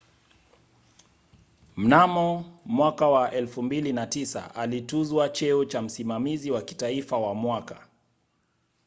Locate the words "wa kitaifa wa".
6.51-7.35